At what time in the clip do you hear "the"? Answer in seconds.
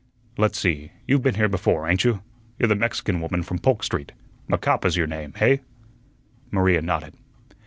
2.69-2.73